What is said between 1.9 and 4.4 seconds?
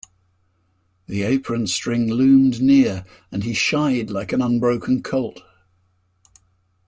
loomed near and he shied like